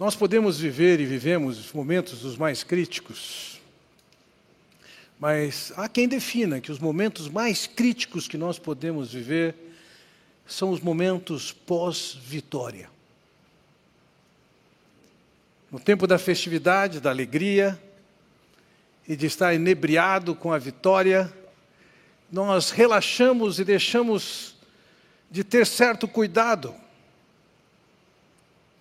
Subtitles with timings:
[0.00, 3.60] Nós podemos viver e vivemos momentos dos mais críticos,
[5.18, 9.54] mas há quem defina que os momentos mais críticos que nós podemos viver
[10.46, 12.88] são os momentos pós-vitória.
[15.70, 17.78] No tempo da festividade, da alegria
[19.06, 21.30] e de estar inebriado com a vitória,
[22.32, 24.56] nós relaxamos e deixamos
[25.30, 26.74] de ter certo cuidado.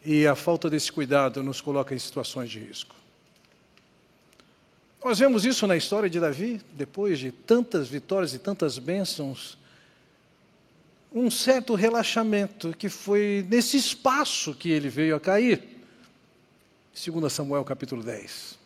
[0.06, 2.96] E a falta desse cuidado nos coloca em situações de risco.
[5.04, 9.58] Nós vemos isso na história de Davi, depois de tantas vitórias e tantas bênçãos,
[11.12, 15.64] um certo relaxamento que foi nesse espaço que ele veio a cair.
[16.94, 18.60] 2 Samuel capítulo 10.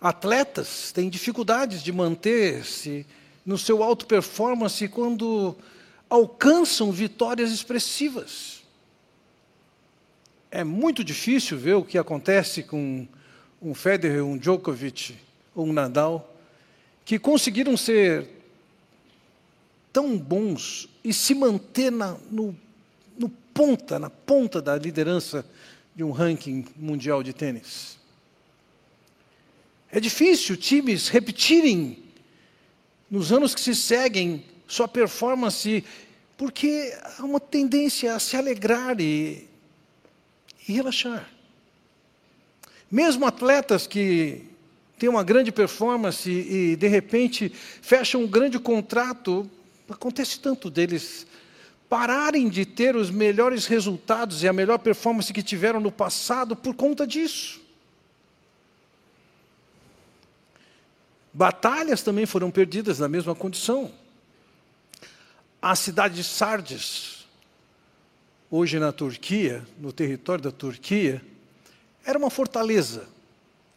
[0.00, 3.04] Atletas têm dificuldades de manter-se
[3.44, 5.56] no seu alto performance quando
[6.08, 8.57] alcançam vitórias expressivas.
[10.50, 13.06] É muito difícil ver o que acontece com
[13.60, 15.16] um Federer, um Djokovic
[15.54, 16.34] ou um Nadal,
[17.04, 18.28] que conseguiram ser
[19.92, 22.56] tão bons e se manter na, no,
[23.18, 25.44] no ponta, na ponta da liderança
[25.94, 27.98] de um ranking mundial de tênis.
[29.90, 32.02] É difícil times repetirem
[33.10, 35.82] nos anos que se seguem sua performance,
[36.36, 39.47] porque há uma tendência a se alegrar e,
[40.68, 41.28] e relaxar.
[42.90, 44.42] Mesmo atletas que
[44.98, 49.50] têm uma grande performance e, de repente, fecham um grande contrato,
[49.88, 51.26] Acontece tanto deles
[51.88, 56.74] pararem de ter os melhores resultados e a melhor performance que tiveram no passado por
[56.74, 57.60] conta disso.
[61.32, 63.90] Batalhas também foram perdidas na mesma condição.
[65.62, 67.17] A cidade de Sardes,
[68.50, 71.22] hoje na Turquia, no território da Turquia,
[72.04, 73.06] era uma fortaleza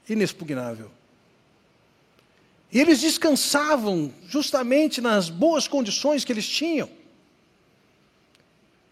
[0.08, 0.90] inexpugnável.
[2.72, 6.90] E eles descansavam justamente nas boas condições que eles tinham.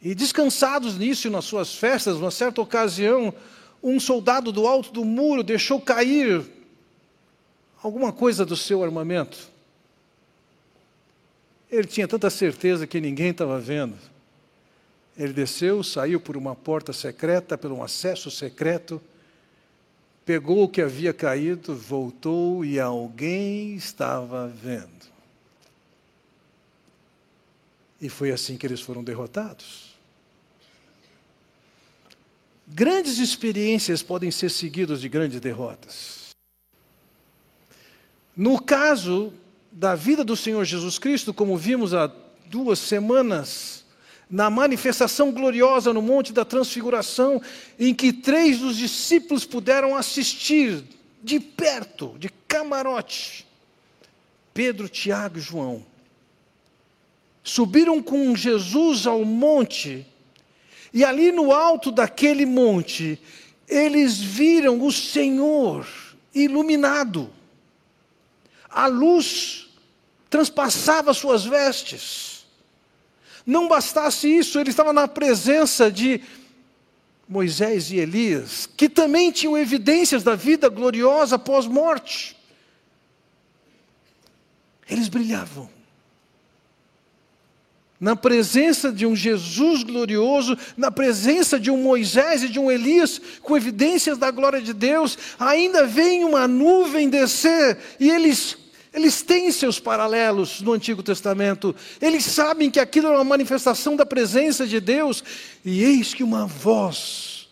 [0.02, 3.34] E descansados nisso nas suas festas, numa certa ocasião,
[3.82, 6.46] um soldado do alto do muro deixou cair
[7.82, 9.38] alguma coisa do seu armamento.
[11.72, 13.96] Ele tinha tanta certeza que ninguém estava vendo.
[15.20, 19.02] Ele desceu, saiu por uma porta secreta, por um acesso secreto,
[20.26, 25.10] pegou o que havia caído, voltou e alguém estava vendo.
[28.00, 29.94] E foi assim que eles foram derrotados.
[32.66, 36.30] Grandes experiências podem ser seguidas de grandes derrotas.
[38.38, 39.34] No caso
[39.70, 42.10] da vida do Senhor Jesus Cristo, como vimos há
[42.46, 43.84] duas semanas,
[44.30, 47.42] na manifestação gloriosa no Monte da Transfiguração,
[47.80, 50.84] em que três dos discípulos puderam assistir
[51.24, 53.48] de perto, de camarote.
[54.54, 55.84] Pedro, Tiago e João.
[57.44, 60.06] Subiram com Jesus ao monte,
[60.94, 63.20] e ali no alto daquele monte,
[63.68, 65.88] eles viram o Senhor
[66.34, 67.32] iluminado.
[68.70, 69.70] A luz
[70.30, 72.29] transpassava suas vestes.
[73.50, 76.22] Não bastasse isso, ele estava na presença de
[77.28, 82.38] Moisés e Elias, que também tinham evidências da vida gloriosa após morte.
[84.88, 85.68] Eles brilhavam.
[88.00, 93.20] Na presença de um Jesus glorioso, na presença de um Moisés e de um Elias
[93.42, 98.59] com evidências da glória de Deus, ainda vem uma nuvem descer e eles
[98.94, 101.76] eles têm seus paralelos no Antigo Testamento.
[102.02, 105.24] Eles sabem que aquilo é uma manifestação da presença de Deus.
[105.64, 107.48] E eis que uma voz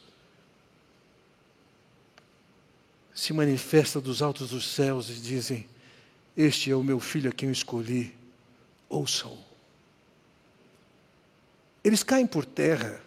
[3.14, 5.68] se manifesta dos altos dos céus e dizem:
[6.36, 8.14] Este é o meu filho a quem eu escolhi,
[8.90, 9.38] ouçam.
[11.84, 13.00] Eles caem por terra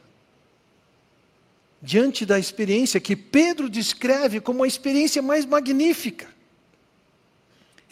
[1.82, 6.39] diante da experiência que Pedro descreve como a experiência mais magnífica.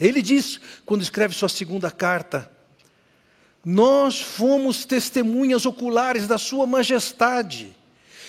[0.00, 2.50] Ele diz, quando escreve sua segunda carta,
[3.64, 7.76] nós fomos testemunhas oculares da Sua majestade.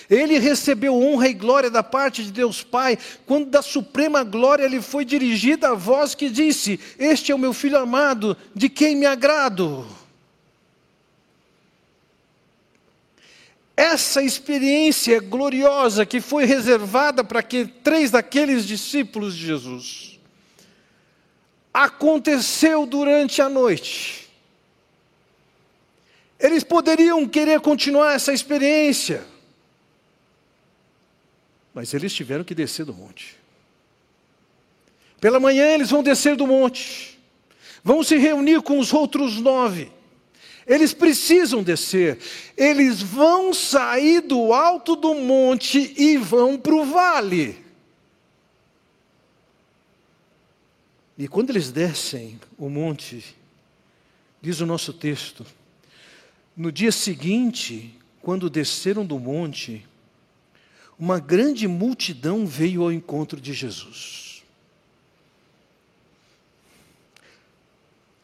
[0.10, 4.82] Ele recebeu honra e glória da parte de Deus Pai, quando da suprema glória lhe
[4.82, 9.06] foi dirigida a voz que disse: Este é o meu filho amado, de quem me
[9.06, 9.86] agrado.
[13.78, 20.09] Essa experiência gloriosa que foi reservada para que três daqueles discípulos de Jesus
[21.74, 24.30] aconteceu durante a noite.
[26.40, 29.26] Eles poderiam querer continuar essa experiência.
[31.74, 33.38] Mas eles tiveram que descer do monte.
[35.20, 37.20] Pela manhã eles vão descer do monte,
[37.84, 39.92] vão se reunir com os outros nove.
[40.66, 42.20] Eles precisam descer,
[42.56, 47.69] eles vão sair do alto do monte e vão para o vale.
[51.20, 53.36] E quando eles descem o monte,
[54.42, 55.46] diz o nosso texto,
[56.56, 59.86] no dia seguinte, quando desceram do monte,
[60.98, 64.44] uma grande multidão veio ao encontro de Jesus.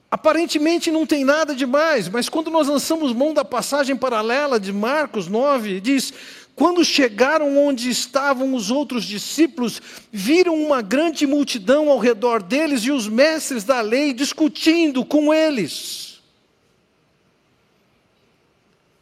[0.09, 5.27] Aparentemente não tem nada demais, mas quando nós lançamos mão da passagem paralela de Marcos
[5.27, 6.13] 9, diz:
[6.55, 12.91] quando chegaram onde estavam os outros discípulos, viram uma grande multidão ao redor deles e
[12.91, 16.21] os mestres da lei discutindo com eles.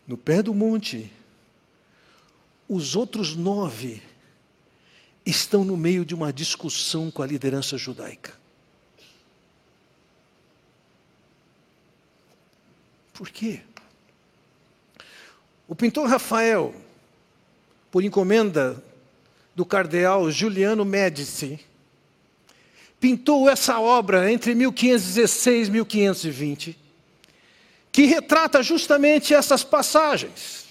[0.08, 1.12] No pé do monte,
[2.68, 4.02] os outros nove
[5.24, 8.34] estão no meio de uma discussão com a liderança judaica.
[13.14, 13.62] Por quê?
[15.68, 16.74] O pintor Rafael,
[17.94, 18.84] por encomenda
[19.54, 21.60] do cardeal Giuliano Medici,
[23.00, 26.80] pintou essa obra entre 1516 e 1520,
[27.92, 30.66] que retrata justamente essas passagens.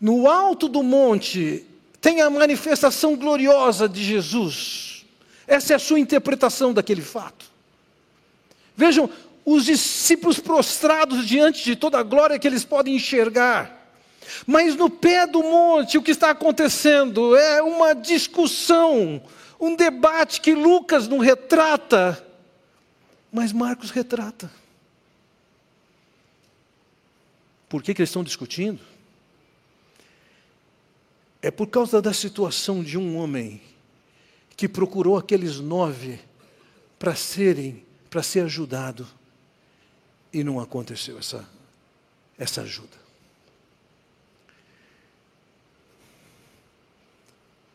[0.00, 1.64] No alto do monte
[2.00, 5.06] tem a manifestação gloriosa de Jesus.
[5.46, 7.46] Essa é a sua interpretação daquele fato.
[8.76, 9.08] Vejam,
[9.44, 13.83] os discípulos prostrados diante de toda a glória que eles podem enxergar.
[14.46, 19.22] Mas no pé do monte, o que está acontecendo é uma discussão,
[19.60, 22.24] um debate que Lucas não retrata,
[23.32, 24.50] mas Marcos retrata.
[27.68, 28.80] Por que, que eles estão discutindo?
[31.42, 33.60] É por causa da situação de um homem
[34.56, 36.20] que procurou aqueles nove
[36.98, 39.06] para serem, para ser ajudado,
[40.32, 41.48] e não aconteceu essa,
[42.38, 43.03] essa ajuda.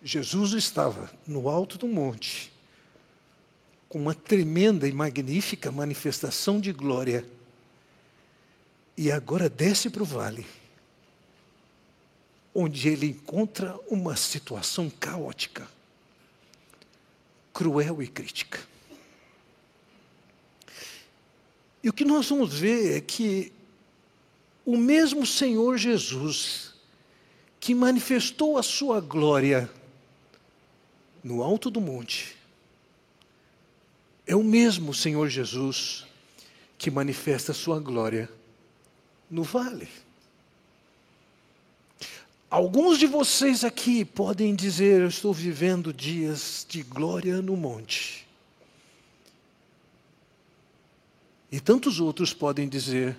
[0.02, 2.52] Jesus estava no alto do monte,
[3.90, 7.26] com uma tremenda e magnífica manifestação de glória,
[8.96, 10.46] e agora desce para o vale,
[12.54, 15.68] onde ele encontra uma situação caótica,
[17.54, 18.60] cruel e crítica.
[21.84, 23.52] E o que nós vamos ver é que
[24.66, 26.74] o mesmo Senhor Jesus,
[27.60, 29.70] que manifestou a sua glória
[31.24, 32.38] no alto do monte,
[34.26, 36.06] é o mesmo Senhor Jesus
[36.78, 38.30] que manifesta a sua glória
[39.30, 39.90] no vale.
[42.50, 48.28] Alguns de vocês aqui podem dizer: Eu estou vivendo dias de glória no monte.
[51.52, 53.18] E tantos outros podem dizer: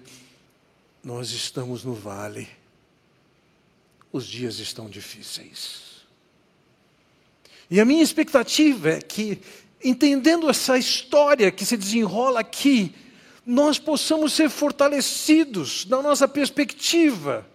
[1.02, 2.48] Nós estamos no vale,
[4.12, 5.89] os dias estão difíceis.
[7.70, 9.40] E a minha expectativa é que,
[9.82, 12.92] entendendo essa história que se desenrola aqui,
[13.46, 17.46] nós possamos ser fortalecidos na nossa perspectiva.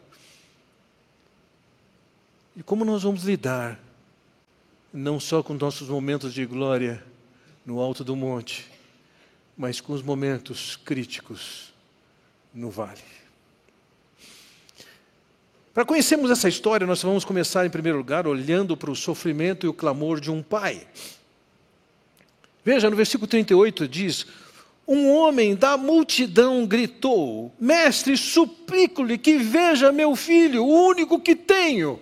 [2.56, 3.80] E como nós vamos lidar,
[4.94, 7.04] não só com nossos momentos de glória
[7.66, 8.66] no alto do monte,
[9.58, 11.74] mas com os momentos críticos
[12.54, 13.02] no vale.
[15.76, 19.70] Para conhecermos essa história, nós vamos começar, em primeiro lugar, olhando para o sofrimento e
[19.70, 20.88] o clamor de um pai.
[22.64, 24.26] Veja, no versículo 38 diz:
[24.88, 32.00] Um homem da multidão gritou: Mestre, suplico-lhe que veja meu filho, o único que tenho.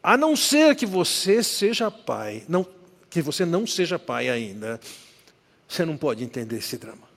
[0.00, 2.64] A não ser que você seja pai, não,
[3.10, 4.78] que você não seja pai ainda,
[5.66, 7.13] você não pode entender esse drama.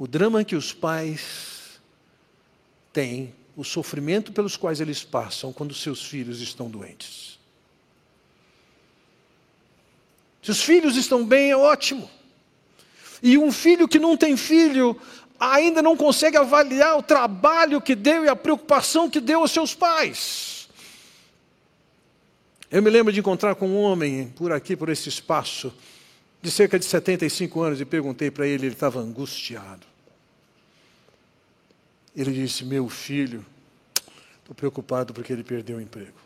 [0.00, 1.78] O drama que os pais
[2.90, 7.38] têm, o sofrimento pelos quais eles passam quando seus filhos estão doentes.
[10.42, 12.08] Se os filhos estão bem, é ótimo.
[13.22, 14.98] E um filho que não tem filho
[15.38, 19.74] ainda não consegue avaliar o trabalho que deu e a preocupação que deu aos seus
[19.74, 20.66] pais.
[22.70, 25.70] Eu me lembro de encontrar com um homem por aqui, por esse espaço,
[26.40, 29.89] de cerca de 75 anos, e perguntei para ele, ele estava angustiado.
[32.14, 33.44] Ele disse: Meu filho,
[34.40, 36.18] estou preocupado porque ele perdeu o emprego.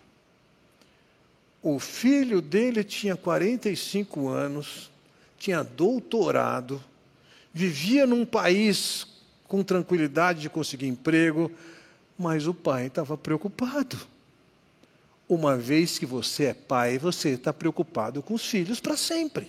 [1.62, 4.90] O filho dele tinha 45 anos,
[5.38, 6.82] tinha doutorado,
[7.52, 9.06] vivia num país
[9.48, 11.50] com tranquilidade de conseguir emprego,
[12.18, 13.98] mas o pai estava preocupado.
[15.28, 19.48] Uma vez que você é pai, você está preocupado com os filhos para sempre.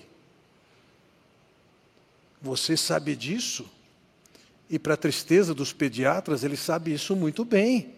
[2.42, 3.70] Você sabe disso?
[4.70, 7.94] E para a tristeza dos pediatras, ele sabe isso muito bem.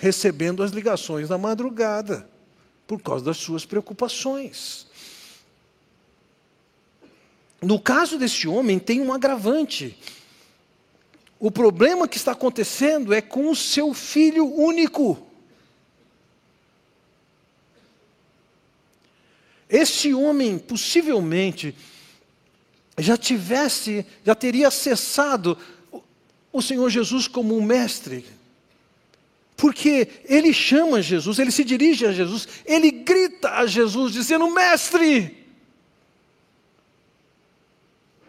[0.00, 2.28] Recebendo as ligações na madrugada,
[2.86, 4.86] por causa das suas preocupações.
[7.60, 9.98] No caso deste homem, tem um agravante.
[11.40, 15.26] O problema que está acontecendo é com o seu filho único.
[19.68, 21.74] Este homem, possivelmente,
[22.98, 25.56] já tivesse, já teria acessado
[26.52, 28.24] o Senhor Jesus como um mestre.
[29.56, 35.36] Porque ele chama Jesus, ele se dirige a Jesus, ele grita a Jesus, dizendo: Mestre,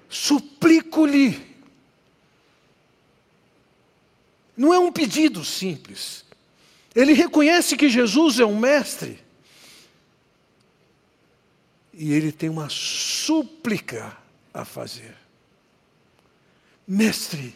[0.09, 1.47] suplico-lhe.
[4.57, 6.25] Não é um pedido simples.
[6.93, 9.23] Ele reconhece que Jesus é um mestre.
[11.93, 14.18] E ele tem uma súplica
[14.53, 15.15] a fazer.
[16.87, 17.55] Mestre,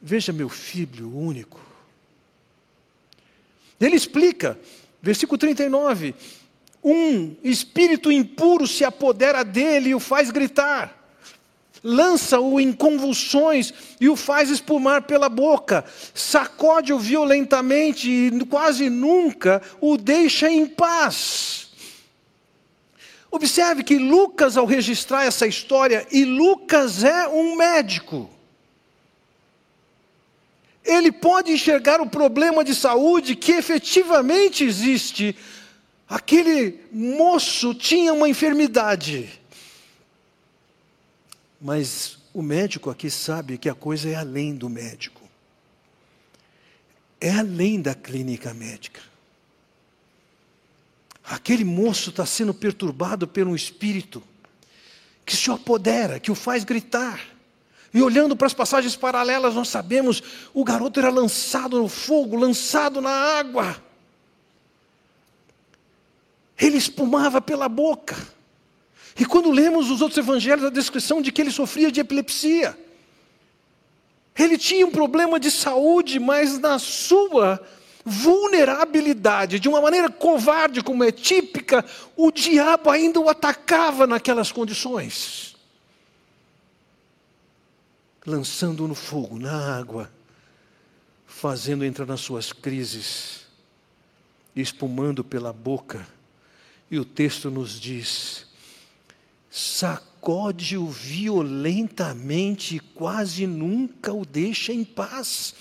[0.00, 1.60] veja meu filho único.
[3.80, 4.58] Ele explica,
[5.00, 6.14] versículo 39,
[6.82, 11.02] um espírito impuro se apodera dele e o faz gritar
[11.82, 15.84] lança-o em convulsões e o faz espumar pela boca,
[16.14, 21.71] sacode-o violentamente e quase nunca o deixa em paz.
[23.32, 28.28] Observe que Lucas, ao registrar essa história, e Lucas é um médico,
[30.84, 35.34] ele pode enxergar o problema de saúde que efetivamente existe.
[36.06, 39.40] Aquele moço tinha uma enfermidade.
[41.58, 45.22] Mas o médico aqui sabe que a coisa é além do médico,
[47.18, 49.11] é além da clínica médica.
[51.24, 54.22] Aquele moço está sendo perturbado por um espírito
[55.24, 57.20] que se apodera, que o faz gritar.
[57.94, 63.00] E olhando para as passagens paralelas, nós sabemos o garoto era lançado no fogo, lançado
[63.00, 63.76] na água.
[66.58, 68.16] Ele espumava pela boca.
[69.18, 72.78] E quando lemos os outros evangelhos, a descrição de que ele sofria de epilepsia.
[74.38, 77.60] Ele tinha um problema de saúde, mas na sua
[78.04, 81.84] vulnerabilidade, de uma maneira covarde, como é típica,
[82.16, 85.56] o diabo ainda o atacava naquelas condições.
[88.26, 90.10] Lançando no fogo, na água,
[91.26, 93.46] fazendo entrar nas suas crises,
[94.54, 96.06] espumando pela boca.
[96.90, 98.46] E o texto nos diz:
[99.50, 105.54] sacode-o violentamente e quase nunca o deixa em paz.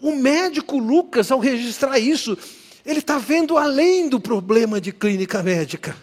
[0.00, 2.36] O médico Lucas, ao registrar isso,
[2.84, 5.96] ele está vendo além do problema de clínica médica.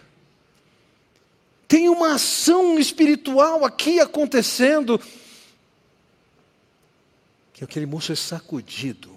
[1.66, 5.00] Tem uma ação espiritual aqui acontecendo,
[7.52, 9.16] que aquele moço é sacudido.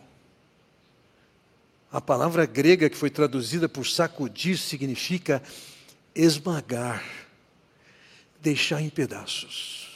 [1.92, 5.42] A palavra grega que foi traduzida por sacudir significa
[6.16, 7.04] esmagar,
[8.42, 9.87] deixar em pedaços.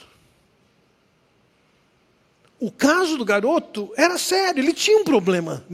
[2.62, 5.64] O caso do garoto era sério, ele tinha um problema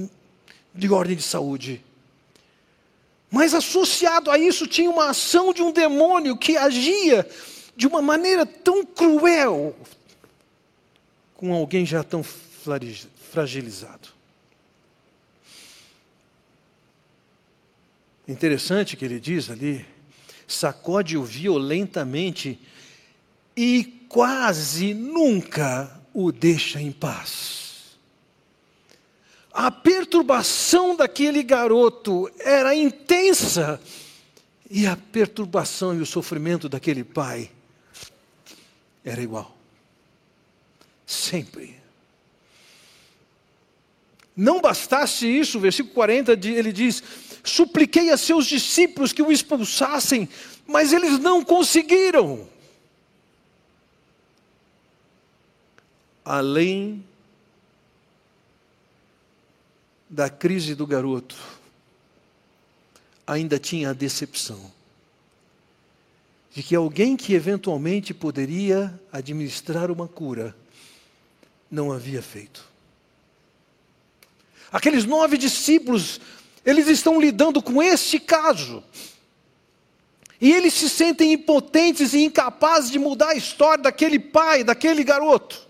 [0.74, 1.84] de ordem de saúde.
[3.30, 7.28] Mas associado a isso tinha uma ação de um demônio que agia
[7.76, 9.76] de uma maneira tão cruel
[11.34, 14.08] com alguém já tão fragilizado.
[18.26, 19.84] Interessante que ele diz ali,
[20.46, 22.58] sacode-o violentamente
[23.54, 27.96] e quase nunca o deixa em paz.
[29.52, 33.80] A perturbação daquele garoto era intensa
[34.68, 37.48] e a perturbação e o sofrimento daquele pai
[39.04, 39.56] era igual.
[41.06, 41.76] Sempre.
[44.36, 47.00] Não bastasse isso, versículo 40, ele diz:
[47.44, 50.28] Supliquei a seus discípulos que o expulsassem,
[50.66, 52.57] mas eles não conseguiram.
[56.28, 57.02] Além
[60.10, 61.34] da crise do garoto,
[63.26, 64.70] ainda tinha a decepção
[66.52, 70.54] de que alguém que eventualmente poderia administrar uma cura
[71.70, 72.62] não havia feito.
[74.70, 76.20] Aqueles nove discípulos,
[76.62, 78.84] eles estão lidando com este caso.
[80.38, 85.67] E eles se sentem impotentes e incapazes de mudar a história daquele pai, daquele garoto.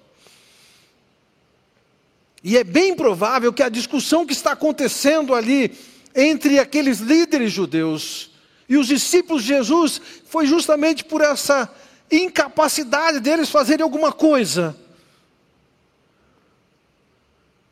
[2.49, 5.79] E é bem provável que a discussão que está acontecendo ali
[6.17, 8.31] entre aqueles líderes judeus
[8.67, 11.71] e os discípulos de Jesus foi justamente por essa
[12.11, 14.75] incapacidade deles fazerem alguma coisa.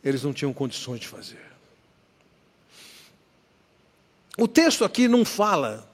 [0.05, 1.41] Eles não tinham condições de fazer.
[4.37, 5.91] O texto aqui não fala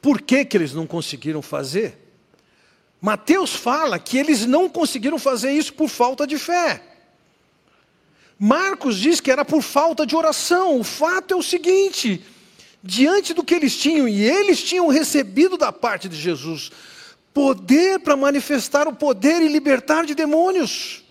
[0.00, 1.98] por que, que eles não conseguiram fazer.
[2.98, 6.86] Mateus fala que eles não conseguiram fazer isso por falta de fé.
[8.42, 10.80] Marcos diz que era por falta de oração.
[10.80, 12.24] O fato é o seguinte:
[12.82, 16.72] diante do que eles tinham, e eles tinham recebido da parte de Jesus,
[17.34, 21.04] poder para manifestar o poder e libertar de demônios.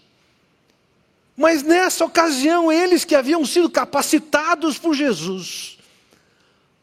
[1.37, 5.77] Mas nessa ocasião, eles que haviam sido capacitados por Jesus,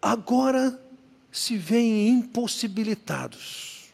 [0.01, 0.81] agora
[1.33, 3.91] se veem impossibilitados.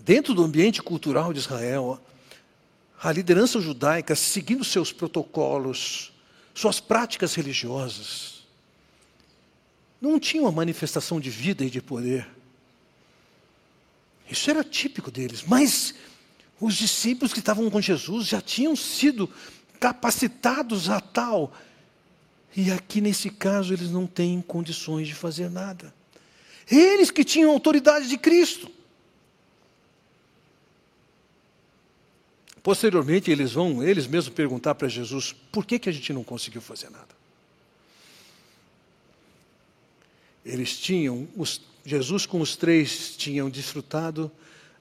[0.00, 2.00] Dentro do ambiente cultural de Israel,
[3.02, 6.12] a liderança judaica, seguindo seus protocolos,
[6.54, 8.40] suas práticas religiosas,
[10.00, 12.26] não tinha uma manifestação de vida e de poder.
[14.30, 15.94] Isso era típico deles, mas
[16.60, 19.28] os discípulos que estavam com Jesus já tinham sido
[19.78, 21.52] capacitados a tal
[22.56, 25.94] e aqui nesse caso eles não têm condições de fazer nada.
[26.70, 28.70] Eles que tinham autoridade de Cristo.
[32.62, 36.60] Posteriormente eles vão, eles mesmos perguntar para Jesus, por que, que a gente não conseguiu
[36.60, 37.08] fazer nada?
[40.44, 44.30] Eles tinham, os, Jesus com os três tinham desfrutado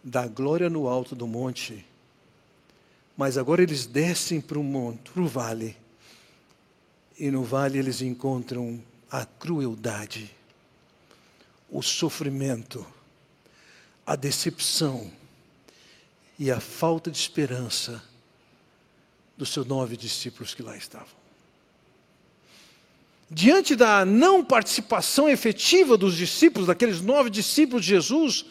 [0.04, 1.86] da glória no alto do monte,
[3.16, 5.76] mas agora eles descem para o monte, para o vale,
[7.18, 8.82] e no vale eles encontram
[9.12, 10.34] a crueldade,
[11.70, 12.86] o sofrimento,
[14.06, 15.12] a decepção
[16.40, 18.02] e a falta de esperança
[19.38, 21.20] dos seus nove discípulos que lá estavam.
[23.30, 28.46] Diante da não participação efetiva dos discípulos, daqueles nove discípulos de Jesus,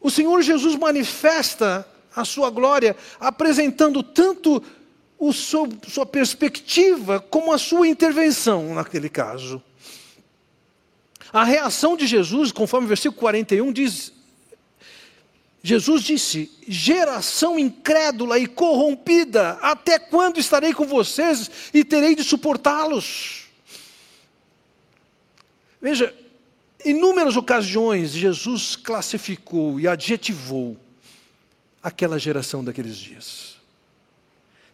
[0.00, 4.62] o Senhor Jesus manifesta a sua glória, apresentando tanto
[5.18, 9.62] o seu, sua perspectiva como a sua intervenção naquele caso.
[11.32, 14.12] A reação de Jesus, conforme o versículo 41 diz,
[15.66, 23.46] Jesus disse: geração incrédula e corrompida, até quando estarei com vocês e terei de suportá-los?
[25.80, 26.14] Veja,
[26.84, 30.76] inúmeras ocasiões Jesus classificou e adjetivou
[31.82, 33.56] aquela geração daqueles dias.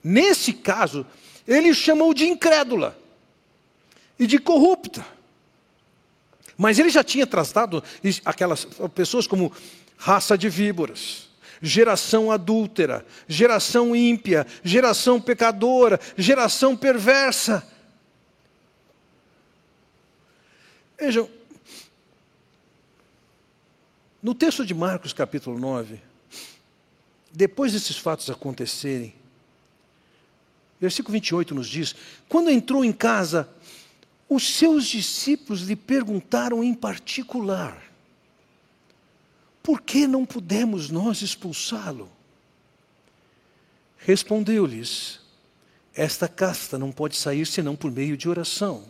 [0.03, 1.07] Nesse caso,
[1.47, 2.99] ele chamou de incrédula
[4.19, 5.07] e de corrupta.
[6.59, 7.83] Mas ele já tinha tratado
[8.25, 9.53] aquelas pessoas como
[10.01, 11.29] raça de víboras,
[11.61, 17.63] geração adúltera, geração ímpia, geração pecadora, geração perversa.
[20.99, 21.29] Vejam,
[24.23, 26.01] no texto de Marcos, capítulo 9,
[27.31, 29.15] depois desses fatos acontecerem,
[30.81, 31.95] Versículo 28 nos diz:
[32.27, 33.47] Quando entrou em casa,
[34.27, 37.90] os seus discípulos lhe perguntaram em particular:
[39.71, 42.11] Por que não pudemos nós expulsá-lo?
[43.99, 45.21] Respondeu-lhes:
[45.95, 48.83] Esta casta não pode sair senão por meio de oração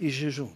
[0.00, 0.48] e jejum.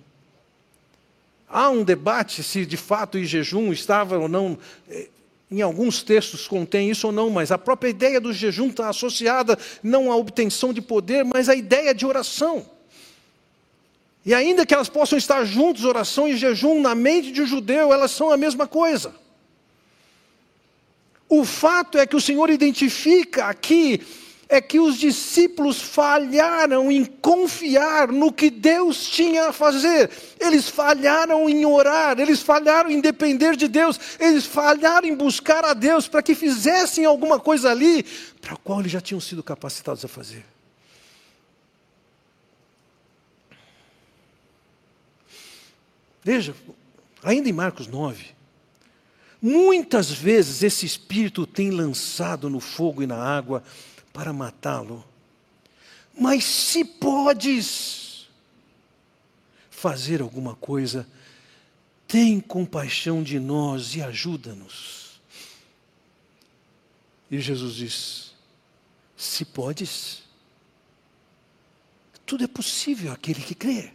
[1.47, 5.11] Há um debate se de fato o jejum estava ou não eh,
[5.51, 9.59] em alguns textos contém isso ou não, mas a própria ideia do jejum está associada
[9.83, 12.65] não à obtenção de poder, mas à ideia de oração.
[14.25, 17.93] E ainda que elas possam estar juntos, oração e jejum, na mente de um judeu,
[17.93, 19.23] elas são a mesma coisa.
[21.37, 24.01] O fato é que o Senhor identifica aqui
[24.49, 30.11] é que os discípulos falharam em confiar no que Deus tinha a fazer.
[30.39, 35.75] Eles falharam em orar, eles falharam em depender de Deus, eles falharam em buscar a
[35.75, 38.05] Deus para que fizessem alguma coisa ali
[38.41, 40.45] para a qual eles já tinham sido capacitados a fazer.
[46.23, 46.55] Veja,
[47.25, 48.35] ainda em Marcos 9,
[49.47, 53.63] muitas vezes esse espírito tem lançado no fogo e na água
[54.11, 55.05] para matá-lo.
[56.19, 58.27] Mas se podes
[59.71, 61.07] fazer alguma coisa,
[62.09, 65.21] tem compaixão de nós e ajuda-nos.
[67.31, 68.33] E Jesus diz:
[69.15, 70.23] se podes,
[72.25, 73.93] tudo é possível aquele que crê.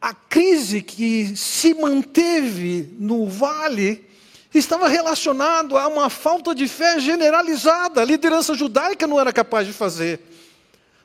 [0.00, 4.08] A crise que se manteve no vale
[4.54, 8.00] estava relacionado a uma falta de fé generalizada.
[8.00, 10.20] A liderança judaica não era capaz de fazer.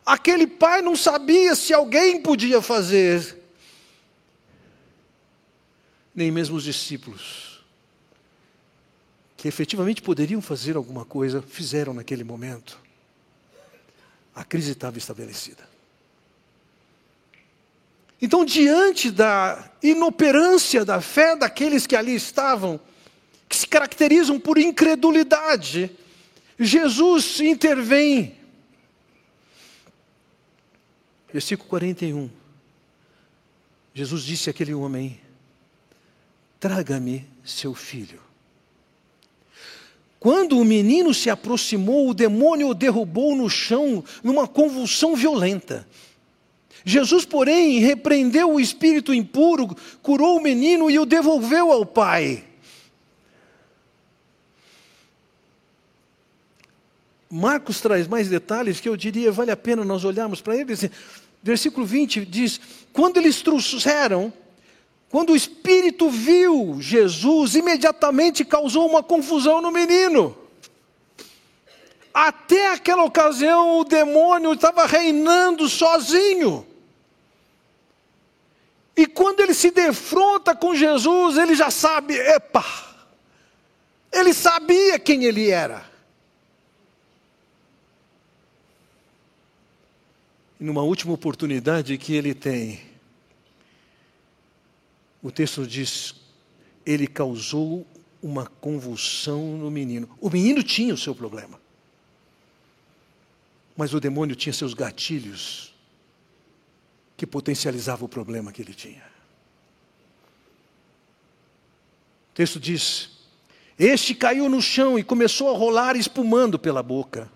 [0.06, 3.42] Aquele pai não sabia se alguém podia fazer.
[6.14, 7.64] Nem mesmo os discípulos,
[9.36, 12.78] que efetivamente poderiam fazer alguma coisa, fizeram naquele momento.
[14.36, 15.73] A crise estava estabelecida.
[18.24, 22.80] Então, diante da inoperância da fé daqueles que ali estavam,
[23.50, 25.92] que se caracterizam por incredulidade,
[26.58, 28.38] Jesus intervém.
[31.34, 32.30] Versículo 41.
[33.94, 35.20] Jesus disse àquele homem:
[36.62, 38.22] Traga-me seu filho.
[40.18, 45.86] Quando o menino se aproximou, o demônio o derrubou no chão numa convulsão violenta.
[46.86, 52.44] Jesus, porém, repreendeu o espírito impuro, curou o menino e o devolveu ao pai.
[57.30, 60.76] Marcos traz mais detalhes que eu diria vale a pena nós olharmos para ele.
[61.42, 64.32] Versículo 20 diz: Quando eles trouxeram,
[65.10, 70.38] quando o espírito viu Jesus, imediatamente causou uma confusão no menino.
[72.14, 76.68] Até aquela ocasião o demônio estava reinando sozinho.
[78.96, 82.64] E quando ele se defronta com Jesus, ele já sabe, epa,
[84.12, 85.92] ele sabia quem ele era.
[90.60, 92.82] E numa última oportunidade que ele tem,
[95.24, 96.14] o texto diz:
[96.86, 97.88] ele causou
[98.22, 100.08] uma convulsão no menino.
[100.22, 101.60] O menino tinha o seu problema,
[103.76, 105.73] mas o demônio tinha seus gatilhos
[107.16, 109.04] que potencializava o problema que ele tinha.
[112.32, 113.12] O texto diz:
[113.78, 117.32] Este caiu no chão e começou a rolar espumando pela boca.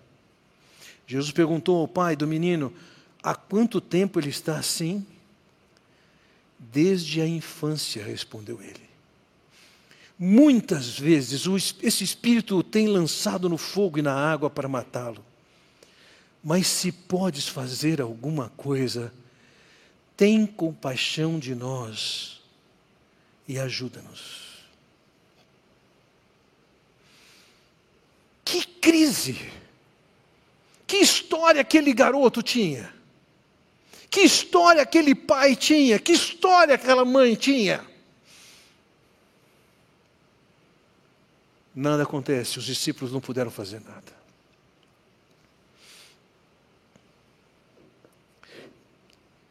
[1.06, 2.72] Jesus perguntou ao pai do menino:
[3.22, 5.06] Há quanto tempo ele está assim?
[6.58, 8.88] Desde a infância, respondeu ele.
[10.18, 11.44] Muitas vezes
[11.80, 15.24] esse espírito tem lançado no fogo e na água para matá-lo.
[16.42, 19.12] Mas se podes fazer alguma coisa,
[20.18, 22.42] tem compaixão de nós
[23.46, 24.66] e ajuda-nos.
[28.44, 29.52] Que crise!
[30.88, 32.92] Que história aquele garoto tinha!
[34.10, 36.00] Que história aquele pai tinha!
[36.00, 37.86] Que história aquela mãe tinha!
[41.72, 44.17] Nada acontece, os discípulos não puderam fazer nada.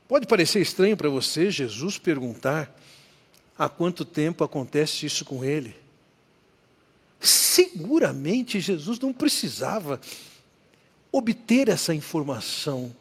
[0.07, 2.73] Pode parecer estranho para você Jesus perguntar
[3.57, 5.75] há quanto tempo acontece isso com ele.
[7.19, 9.99] Seguramente Jesus não precisava
[11.11, 12.95] obter essa informação.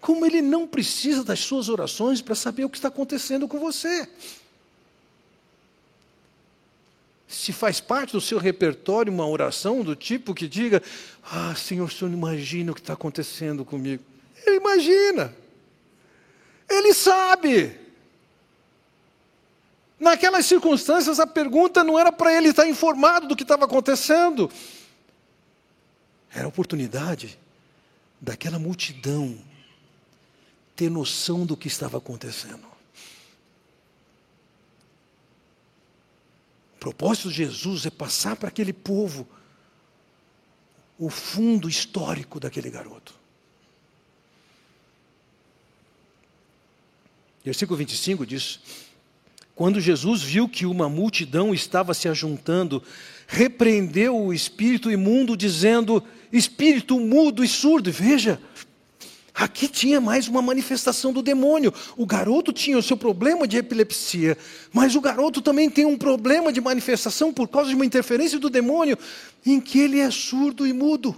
[0.00, 4.08] Como ele não precisa das suas orações para saber o que está acontecendo com você.
[7.26, 10.80] Se faz parte do seu repertório uma oração do tipo que diga:
[11.24, 14.02] Ah, Senhor, o Senhor não imagina o que está acontecendo comigo.
[14.46, 15.34] Ele imagina.
[16.68, 17.78] Ele sabe.
[19.98, 24.50] Naquelas circunstâncias, a pergunta não era para ele estar informado do que estava acontecendo.
[26.32, 27.38] Era a oportunidade
[28.20, 29.38] daquela multidão
[30.76, 32.66] ter noção do que estava acontecendo.
[36.74, 39.26] O propósito de Jesus é passar para aquele povo
[40.98, 43.14] o fundo histórico daquele garoto.
[47.46, 48.58] Versículo 25 diz:
[49.54, 52.82] Quando Jesus viu que uma multidão estava se ajuntando,
[53.24, 57.92] repreendeu o espírito imundo, dizendo: Espírito mudo e surdo.
[57.92, 58.40] Veja,
[59.32, 61.72] aqui tinha mais uma manifestação do demônio.
[61.96, 64.36] O garoto tinha o seu problema de epilepsia,
[64.72, 68.50] mas o garoto também tem um problema de manifestação por causa de uma interferência do
[68.50, 68.98] demônio,
[69.46, 71.14] em que ele é surdo e mudo.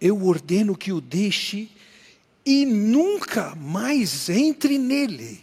[0.00, 1.68] Eu ordeno que o deixe
[2.44, 5.42] e nunca mais entre nele.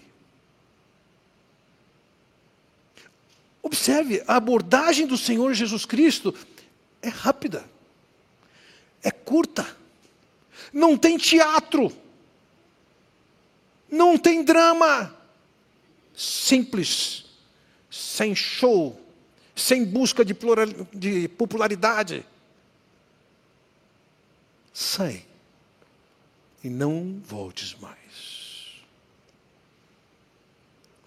[3.63, 6.33] Observe, a abordagem do Senhor Jesus Cristo
[7.01, 7.65] é rápida,
[9.01, 9.77] é curta,
[10.73, 11.91] não tem teatro,
[13.89, 15.15] não tem drama,
[16.13, 17.25] simples,
[17.89, 18.99] sem show,
[19.55, 22.25] sem busca de, plural, de popularidade
[24.73, 25.25] sai
[26.63, 28.01] e não voltes mais.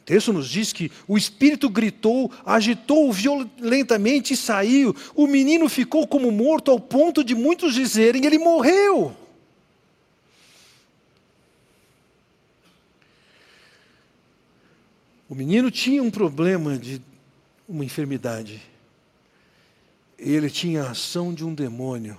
[0.00, 4.94] O texto nos diz que o espírito gritou, agitou violentamente e saiu.
[5.14, 9.16] O menino ficou como morto, ao ponto de muitos dizerem: ele morreu.
[15.26, 17.00] O menino tinha um problema de
[17.66, 18.62] uma enfermidade.
[20.18, 22.18] Ele tinha a ação de um demônio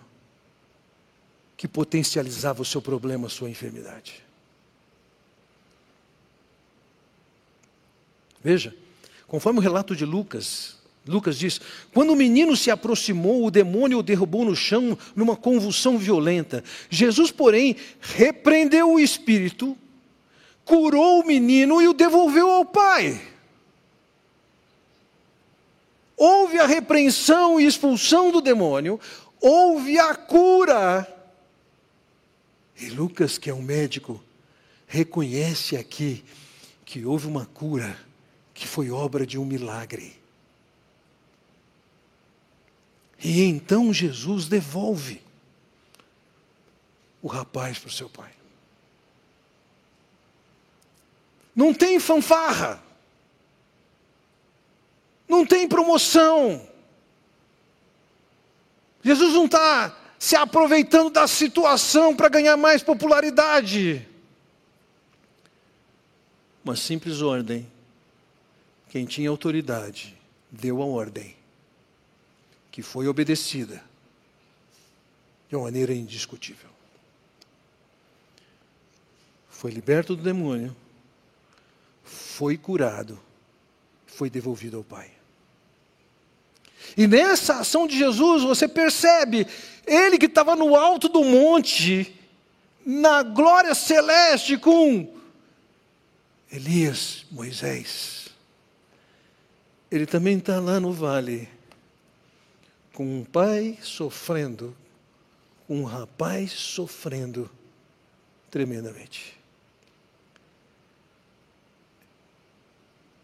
[1.58, 4.24] que potencializava o seu problema, a sua enfermidade.
[8.44, 8.76] Veja,
[9.28, 10.76] conforme o relato de Lucas,
[11.08, 11.62] Lucas diz:
[11.94, 16.64] quando o menino se aproximou, o demônio o derrubou no chão numa convulsão violenta.
[16.90, 19.78] Jesus, porém, repreendeu o espírito,
[20.64, 23.22] curou o menino e o devolveu ao pai.
[26.18, 29.00] Houve a repreensão e expulsão do demônio,
[29.40, 31.15] houve a cura.
[32.78, 34.22] E Lucas, que é um médico,
[34.88, 36.24] reconhece aqui
[36.84, 37.98] que houve uma cura
[38.54, 40.20] que foi obra de um milagre.
[43.24, 45.22] E então Jesus devolve
[47.22, 48.32] o rapaz para o seu pai.
[51.56, 52.84] Não tem fanfarra.
[55.28, 56.70] Não tem promoção.
[59.04, 64.04] Jesus não está se aproveitando da situação para ganhar mais popularidade.
[66.64, 67.72] Uma simples ordem
[68.90, 70.18] quem tinha autoridade
[70.50, 71.36] deu a ordem,
[72.72, 73.84] que foi obedecida
[75.48, 76.72] de uma maneira indiscutível.
[79.48, 80.76] Foi liberto do demônio,
[82.04, 83.20] foi curado,
[84.08, 85.15] foi devolvido ao Pai.
[86.96, 89.48] E nessa ação de Jesus, você percebe,
[89.86, 92.16] ele que estava no alto do monte,
[92.86, 95.14] na glória celeste com
[96.52, 98.30] Elias, Moisés,
[99.92, 101.50] ele também está lá no vale,
[102.94, 104.76] com um pai sofrendo,
[105.68, 107.50] um rapaz sofrendo
[108.50, 109.38] tremendamente.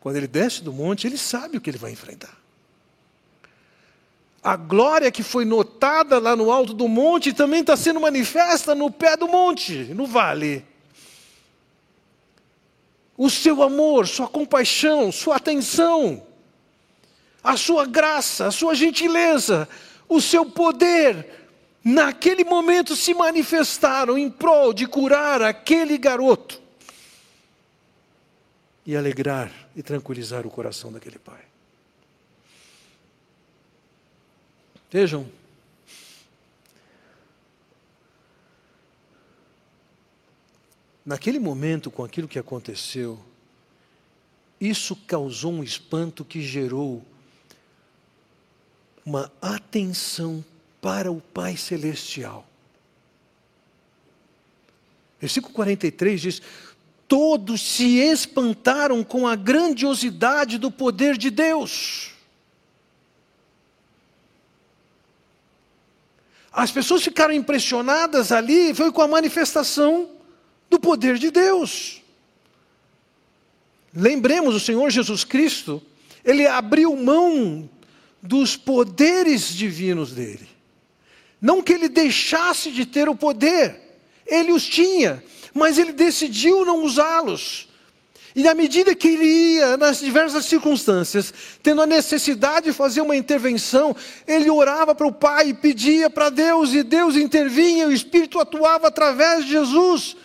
[0.02, 2.41] Quando ele desce do monte, ele sabe o que ele vai enfrentar.
[4.44, 8.90] A glória que foi notada lá no alto do monte também está sendo manifesta no
[8.90, 10.66] pé do monte, no vale.
[13.18, 16.24] O seu amor, sua compaixão, sua atenção
[17.44, 19.68] a sua graça, a sua gentileza,
[20.08, 21.48] o seu poder,
[21.84, 26.62] naquele momento se manifestaram em prol de curar aquele garoto
[28.86, 31.51] e alegrar e tranquilizar o coração daquele pai.
[34.92, 35.26] Vejam,
[41.06, 43.18] naquele momento, com aquilo que aconteceu,
[44.60, 47.02] isso causou um espanto que gerou
[49.06, 50.44] uma atenção
[50.82, 52.46] para o Pai Celestial.
[55.22, 56.42] Versículo 43 diz:
[57.08, 62.12] Todos se espantaram com a grandiosidade do poder de Deus.
[66.52, 70.10] As pessoas ficaram impressionadas ali, foi com a manifestação
[70.70, 72.02] do poder de Deus.
[73.94, 75.82] Lembremos, o Senhor Jesus Cristo,
[76.24, 77.70] ele abriu mão
[78.22, 80.48] dos poderes divinos dele.
[81.42, 86.84] Não que ele deixasse de ter o poder, ele os tinha, mas ele decidiu não
[86.84, 87.68] usá-los.
[88.36, 93.16] E à medida que ele ia, nas diversas circunstâncias, tendo a necessidade de fazer uma
[93.16, 98.40] intervenção, ele orava para o Pai e pedia para Deus, e Deus intervinha, o Espírito
[98.40, 100.16] atuava através de Jesus.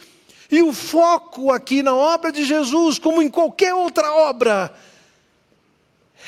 [0.49, 4.73] E o foco aqui na obra de Jesus, como em qualquer outra obra,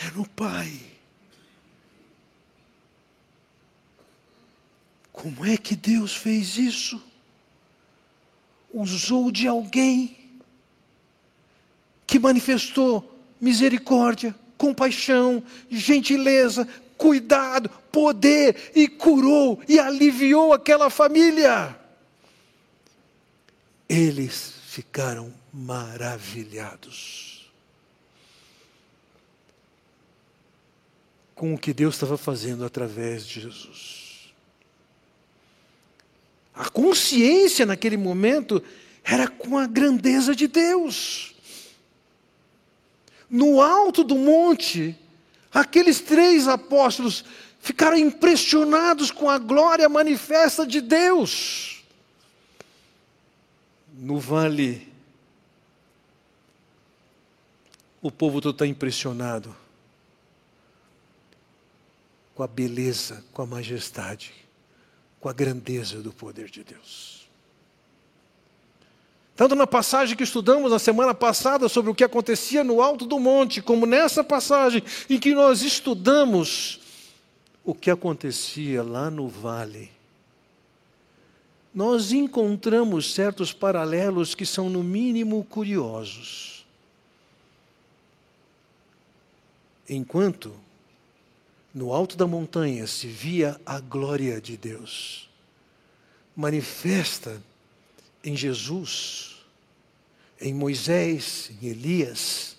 [0.04, 0.72] é no Pai.
[5.12, 7.00] Como é que Deus fez isso?
[8.72, 10.17] Usou de alguém
[12.08, 15.40] que manifestou misericórdia, compaixão,
[15.70, 16.66] gentileza,
[16.96, 21.78] cuidado, poder e curou e aliviou aquela família.
[23.86, 27.50] Eles ficaram maravilhados
[31.34, 34.32] com o que Deus estava fazendo através de Jesus.
[36.54, 38.62] A consciência naquele momento
[39.04, 41.27] era com a grandeza de Deus.
[43.30, 44.96] No alto do monte,
[45.52, 47.24] aqueles três apóstolos
[47.60, 51.84] ficaram impressionados com a glória manifesta de Deus.
[53.92, 54.88] No vale,
[58.00, 59.54] o povo todo está impressionado
[62.34, 64.32] com a beleza, com a majestade,
[65.18, 67.17] com a grandeza do poder de Deus.
[69.38, 73.20] Tanto na passagem que estudamos na semana passada sobre o que acontecia no alto do
[73.20, 76.80] monte, como nessa passagem em que nós estudamos
[77.64, 79.92] o que acontecia lá no vale,
[81.72, 86.66] nós encontramos certos paralelos que são, no mínimo, curiosos.
[89.88, 90.52] Enquanto
[91.72, 95.30] no alto da montanha se via a glória de Deus,
[96.34, 97.40] manifesta
[98.22, 99.44] em Jesus,
[100.40, 102.56] em Moisés, em Elias,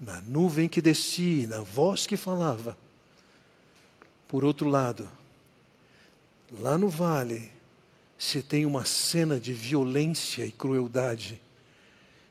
[0.00, 2.76] na nuvem que descia, na voz que falava.
[4.28, 5.08] Por outro lado,
[6.58, 7.52] lá no vale,
[8.18, 11.40] se tem uma cena de violência e crueldade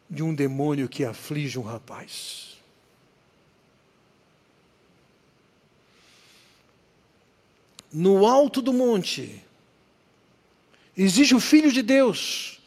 [0.10, 2.58] de um demônio que aflige um rapaz.
[7.92, 9.44] No alto do monte,
[10.96, 12.60] existe o Filho de Deus,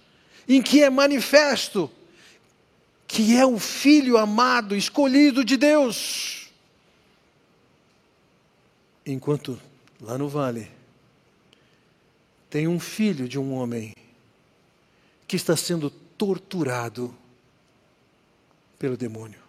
[0.49, 1.91] em que é manifesto
[3.07, 6.51] que é o Filho amado, escolhido de Deus.
[9.05, 9.61] Enquanto
[10.01, 10.69] lá no vale,
[12.51, 13.95] tem um filho de um homem
[15.29, 17.17] que está sendo torturado
[18.79, 19.46] pelo demônio.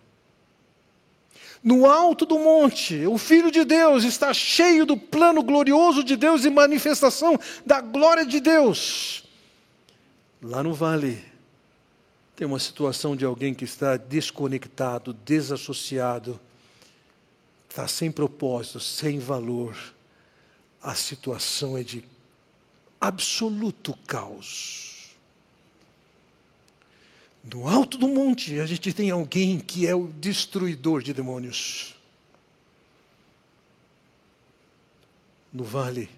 [1.67, 6.45] No alto do monte, o Filho de Deus está cheio do plano glorioso de Deus
[6.45, 9.25] e manifestação da glória de Deus.
[10.41, 11.21] Lá no vale,
[12.37, 16.39] tem uma situação de alguém que está desconectado, desassociado,
[17.69, 19.75] está sem propósito, sem valor.
[20.81, 22.01] A situação é de
[23.01, 24.86] absoluto caos.
[27.53, 31.95] No alto do monte, a gente tem alguém que é o destruidor de demônios.
[35.53, 36.09] No vale,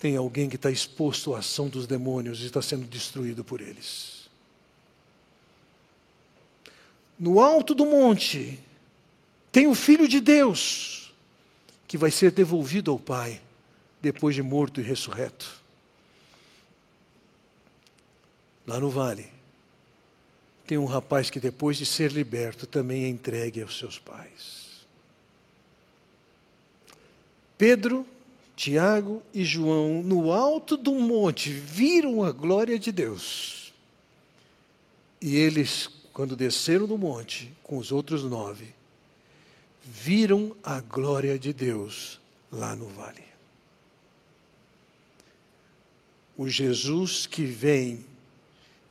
[0.00, 4.28] tem alguém que está exposto à ação dos demônios e está sendo destruído por eles.
[7.16, 8.58] No alto do monte,
[9.52, 11.14] tem o Filho de Deus,
[11.86, 13.40] que vai ser devolvido ao Pai
[14.02, 15.62] depois de morto e ressurreto.
[18.66, 19.33] Lá no vale,
[20.66, 24.86] tem um rapaz que depois de ser liberto também é entregue aos seus pais.
[27.56, 28.06] Pedro,
[28.56, 33.72] Tiago e João, no alto do monte, viram a glória de Deus.
[35.20, 38.74] E eles, quando desceram do monte com os outros nove,
[39.82, 43.34] viram a glória de Deus lá no vale.
[46.36, 48.04] o Jesus que vem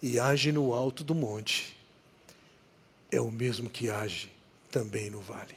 [0.04, 1.78] e age no alto do monte
[3.10, 4.30] é o mesmo que age
[4.70, 5.56] também no vale.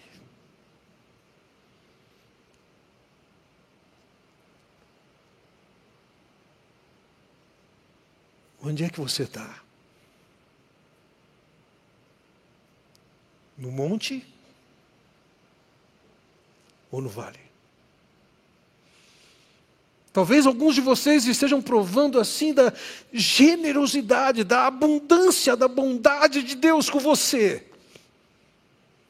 [8.62, 9.64] Onde é que você está?
[13.58, 14.24] No monte
[16.92, 17.45] ou no vale?
[20.16, 22.72] Talvez alguns de vocês estejam provando assim da
[23.12, 27.66] generosidade, da abundância, da bondade de Deus com você.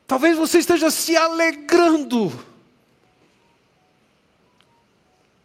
[0.04, 2.32] Talvez você esteja se alegrando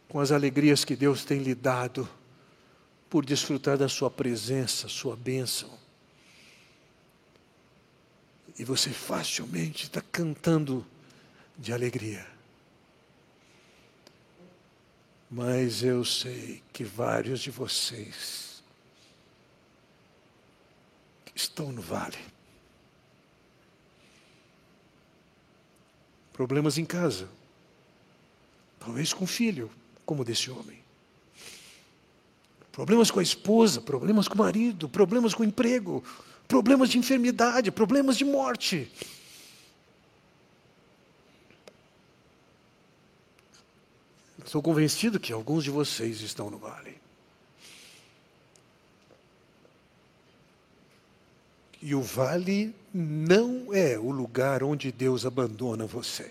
[0.09, 2.09] com as alegrias que Deus tem lhe dado
[3.07, 5.69] por desfrutar da sua presença, sua bênção.
[8.57, 10.83] E você facilmente está cantando
[11.55, 12.30] de alegria.
[15.33, 18.61] Mas eu sei que vários de vocês
[21.33, 22.17] estão no vale.
[26.33, 27.29] Problemas em casa.
[28.77, 29.71] Talvez com o filho,
[30.05, 30.81] como desse homem.
[32.73, 36.03] Problemas com a esposa, problemas com o marido, problemas com o emprego,
[36.45, 38.91] problemas de enfermidade, problemas de morte.
[44.45, 46.99] Estou convencido que alguns de vocês estão no vale.
[51.81, 56.29] E o vale não é o lugar onde Deus abandona você.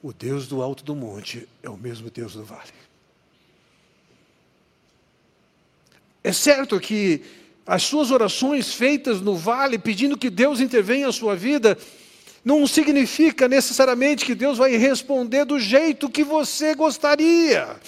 [0.00, 2.72] O Deus do alto do monte é o mesmo Deus do vale.
[6.22, 7.24] É certo que
[7.66, 11.76] as suas orações feitas no vale, pedindo que Deus intervenha na sua vida,
[12.48, 17.78] não significa necessariamente que Deus vai responder do jeito que você gostaria.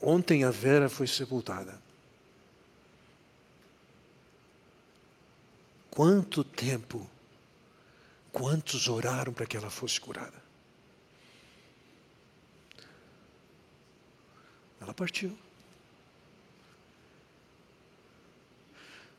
[0.00, 1.78] Ontem a Vera foi sepultada.
[5.90, 7.06] Quanto tempo,
[8.32, 10.42] quantos oraram para que ela fosse curada?
[14.80, 15.36] Ela partiu.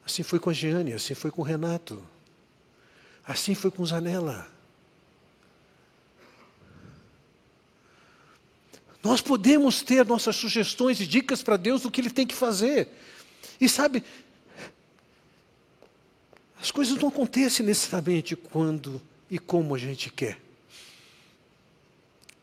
[0.07, 2.01] Assim foi com a Giane, assim foi com o Renato,
[3.25, 4.47] assim foi com Zanella.
[9.03, 12.87] Nós podemos ter nossas sugestões e dicas para Deus do que Ele tem que fazer.
[13.59, 14.01] E sabe,
[16.61, 20.39] as coisas não acontecem necessariamente quando e como a gente quer.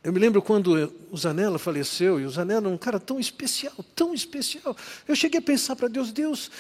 [0.02, 3.72] Eu me lembro quando o Zanella faleceu, e o Zanella é um cara tão especial,
[3.96, 4.76] tão especial.
[5.08, 6.50] Eu cheguei a pensar para Deus, Deus,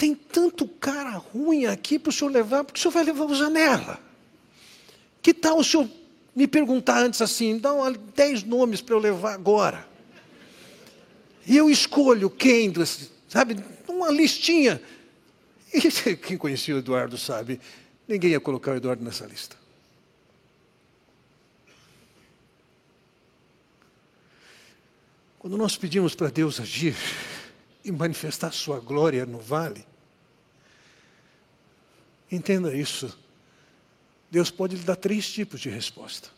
[0.00, 3.34] tem tanto cara ruim aqui para o senhor levar, porque o senhor vai levar o
[3.34, 4.00] Zanella.
[5.20, 5.86] Que tal o senhor
[6.34, 7.70] me perguntar antes assim, dá
[8.14, 9.86] dez nomes para eu levar agora.
[11.46, 12.72] E eu escolho quem,
[13.28, 14.80] sabe, uma listinha.
[15.72, 17.60] E quem conhecia o Eduardo sabe,
[18.08, 19.54] ninguém ia colocar o Eduardo nessa lista.
[25.38, 26.96] Quando nós pedimos para Deus agir
[27.84, 29.89] e manifestar Sua glória no vale,
[32.30, 33.16] entenda isso.
[34.30, 36.28] Deus pode lhe dar três tipos de resposta.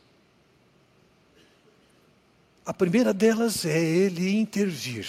[2.65, 5.07] A primeira delas é Ele intervir.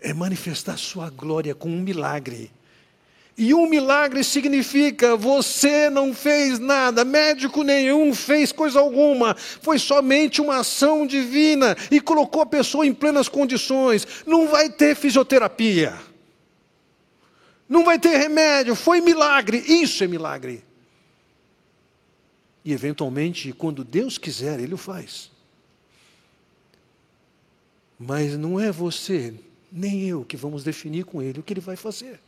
[0.00, 2.50] É manifestar Sua glória com um milagre.
[3.36, 10.42] E um milagre significa você não fez nada, médico nenhum fez coisa alguma, foi somente
[10.42, 14.06] uma ação divina e colocou a pessoa em plenas condições.
[14.26, 16.09] Não vai ter fisioterapia
[17.70, 20.64] não vai ter remédio, foi milagre, isso é milagre.
[22.64, 25.30] E eventualmente, quando Deus quiser, Ele o faz.
[27.96, 29.32] Mas não é você,
[29.70, 32.20] nem eu, que vamos definir com Ele o que Ele vai fazer.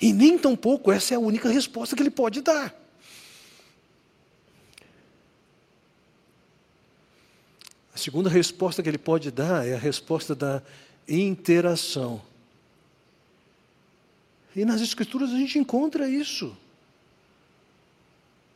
[0.00, 2.74] E nem tampouco essa é a única resposta que Ele pode dar.
[7.94, 10.60] A segunda resposta que Ele pode dar é a resposta da
[11.06, 12.20] interação.
[14.54, 16.56] E nas Escrituras a gente encontra isso.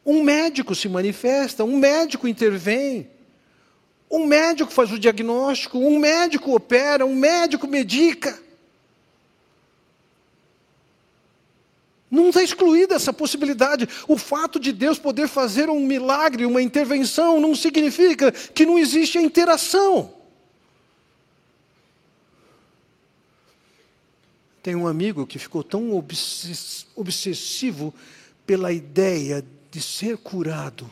[0.04, 3.08] Um médico se manifesta, um médico intervém,
[4.10, 8.38] um médico faz o diagnóstico, um médico opera, um médico medica.
[12.10, 13.88] Não está excluída essa possibilidade.
[14.06, 19.16] O fato de Deus poder fazer um milagre, uma intervenção, não significa que não existe
[19.16, 20.12] a interação.
[24.62, 25.90] Tem um amigo que ficou tão
[26.94, 27.92] obsessivo
[28.46, 30.88] pela ideia de ser curado,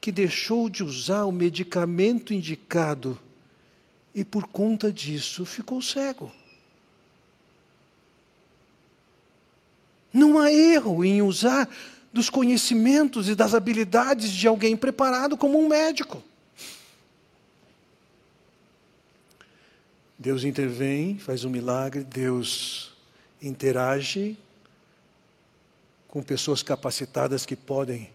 [0.00, 3.18] que deixou de usar o medicamento indicado
[4.14, 6.32] e, por conta disso, ficou cego.
[10.12, 11.68] Não há erro em usar
[12.12, 16.22] dos conhecimentos e das habilidades de alguém preparado como um médico.
[20.26, 22.92] Deus intervém, faz um milagre, Deus
[23.40, 24.36] interage
[26.08, 28.10] com pessoas capacitadas que podem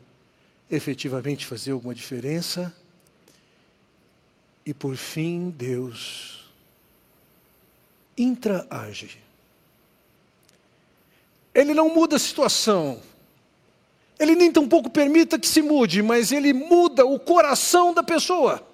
[0.70, 2.76] efetivamente fazer alguma diferença.
[4.66, 6.52] E por fim, Deus
[8.18, 9.18] intraage.
[11.56, 13.02] Ele não muda a situação.
[14.20, 18.70] Ele nem tampouco permita que se mude, mas ele muda o coração da pessoa.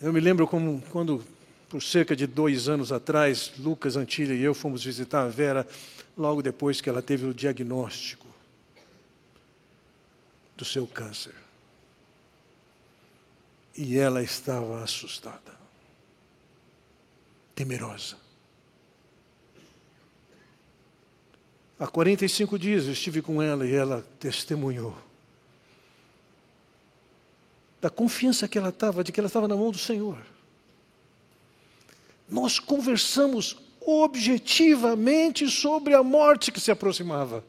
[0.00, 1.24] Eu me lembro como quando,
[1.70, 5.66] por cerca de dois anos atrás, Lucas Antilha e eu fomos visitar a Vera,
[6.16, 8.26] logo depois que ela teve o diagnóstico
[10.54, 11.34] do seu câncer.
[13.76, 15.54] E ela estava assustada,
[17.54, 18.16] temerosa.
[21.78, 24.96] Há 45 dias eu estive com ela e ela testemunhou
[27.80, 30.18] da confiança que ela estava, de que ela estava na mão do Senhor.
[32.28, 37.44] Nós conversamos objetivamente sobre a morte que se aproximava.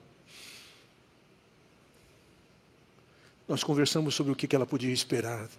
[3.48, 5.50] Nós conversamos sobre o que ela podia esperar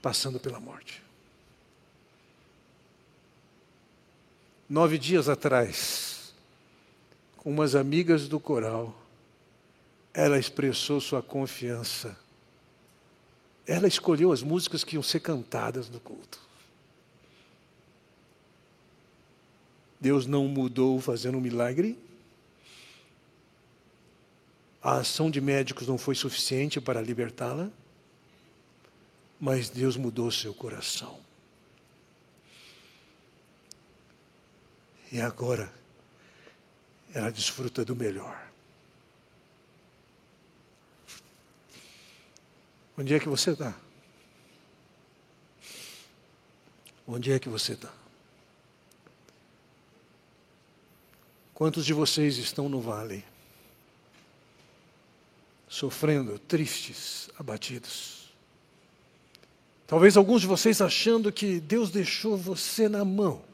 [0.00, 1.02] passando pela morte.
[4.68, 6.34] Nove dias atrás,
[7.38, 8.94] com umas amigas do coral,
[10.12, 12.16] ela expressou sua confiança
[13.68, 16.40] ela escolheu as músicas que iam ser cantadas no culto.
[20.00, 21.98] Deus não mudou fazendo um milagre.
[24.82, 27.70] A ação de médicos não foi suficiente para libertá-la,
[29.38, 31.20] mas Deus mudou seu coração.
[35.12, 35.70] E agora
[37.12, 38.47] ela desfruta do melhor.
[42.98, 43.78] Onde é que você está?
[47.06, 47.92] Onde é que você está?
[51.54, 53.24] Quantos de vocês estão no vale?
[55.68, 58.32] Sofrendo, tristes, abatidos.
[59.86, 63.44] Talvez alguns de vocês achando que Deus deixou você na mão.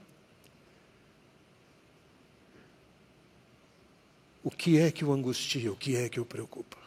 [4.43, 5.71] O que é que o angustia?
[5.71, 6.84] O que é que o preocupa?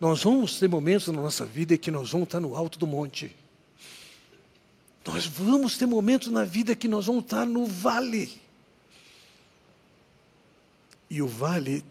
[0.00, 3.36] Nós vamos ter momentos na nossa vida que nós vamos estar no alto do monte.
[5.06, 8.40] Nós vamos ter momentos na vida que nós vamos estar no vale.
[11.10, 11.84] E o vale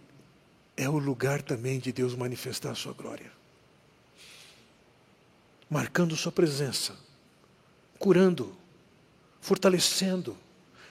[0.75, 3.31] é o lugar também de Deus manifestar a sua glória.
[5.69, 6.95] Marcando sua presença,
[7.99, 8.55] curando,
[9.39, 10.35] fortalecendo,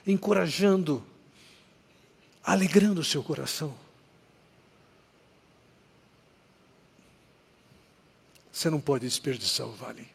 [0.07, 1.03] encorajando,
[2.41, 3.75] alegrando o seu coração.
[8.59, 10.05] Você não pode desperdiçar o vale.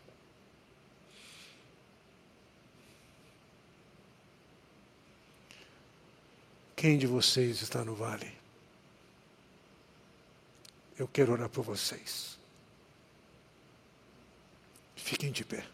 [6.76, 8.30] Quem de vocês está no vale?
[10.98, 12.38] Eu quero orar por vocês.
[14.94, 15.66] Fiquem de pé.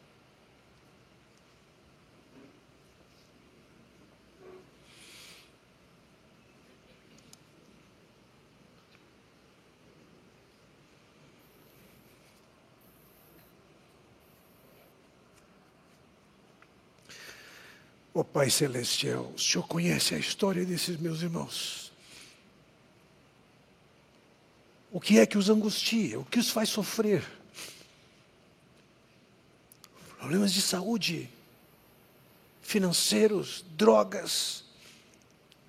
[18.12, 21.92] Ó oh, Pai Celestial, o Senhor conhece a história desses meus irmãos.
[24.90, 26.18] O que é que os angustia?
[26.18, 27.24] O que os faz sofrer?
[30.18, 31.30] Problemas de saúde,
[32.60, 34.64] financeiros, drogas,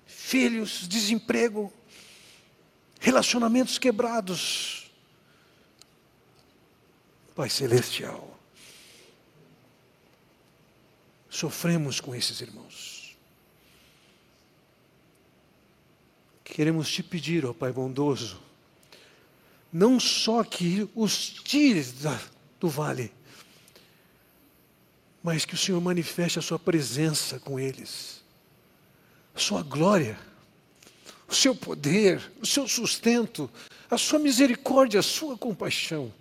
[0.04, 1.72] filhos, desemprego,
[3.00, 4.90] relacionamentos quebrados.
[7.36, 8.38] Pai Celestial,
[11.32, 13.16] sofremos com esses irmãos.
[16.44, 18.38] Queremos te pedir, ó Pai bondoso,
[19.72, 22.20] não só que os tires da,
[22.60, 23.10] do vale,
[25.22, 28.22] mas que o Senhor manifeste a sua presença com eles,
[29.34, 30.18] a sua glória,
[31.26, 33.50] o seu poder, o seu sustento,
[33.90, 36.12] a sua misericórdia, a sua compaixão.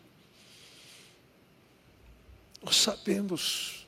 [2.64, 3.81] Nós sabemos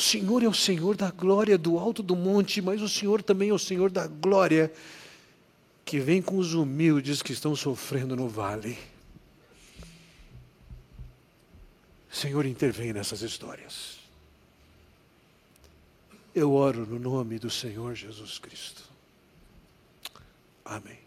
[0.00, 3.50] o Senhor é o Senhor da glória do alto do monte, mas o Senhor também
[3.50, 4.72] é o Senhor da glória
[5.84, 8.78] que vem com os humildes que estão sofrendo no vale.
[12.10, 13.98] Senhor, intervém nessas histórias.
[16.34, 18.82] Eu oro no nome do Senhor Jesus Cristo.
[20.64, 20.99] Amém.